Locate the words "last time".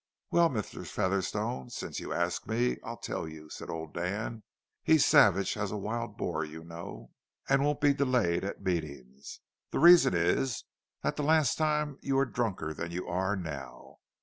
11.23-11.99